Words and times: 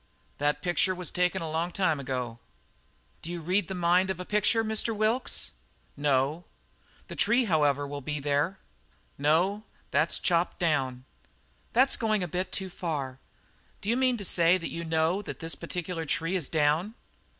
"That 0.39 0.63
picture 0.63 0.95
was 0.95 1.11
taken 1.11 1.43
a 1.43 1.51
long 1.51 1.71
time 1.71 1.99
ago." 1.99 2.39
"Do 3.21 3.29
you 3.29 3.39
read 3.39 3.67
the 3.67 3.75
mind 3.75 4.09
of 4.09 4.19
a 4.19 4.25
picture, 4.25 4.63
Mr. 4.63 4.95
Wilkes?" 4.95 5.51
"No." 5.95 6.43
"The 7.07 7.15
tree, 7.15 7.45
however, 7.45 7.85
will 7.85 8.01
be 8.01 8.19
there." 8.19 8.57
"No, 9.19 9.63
that's 9.91 10.17
chopped 10.17 10.57
down." 10.57 11.05
"That's 11.73 11.97
going 11.97 12.23
a 12.23 12.27
bit 12.27 12.51
too 12.51 12.71
far. 12.71 13.19
Do 13.79 13.89
you 13.89 13.95
mean 13.95 14.17
to 14.17 14.25
say 14.25 14.57
you 14.57 14.83
know 14.83 15.21
that 15.21 15.37
this 15.37 15.53
particular 15.53 16.07
tree 16.07 16.35
is 16.35 16.49
down?" 16.49 16.95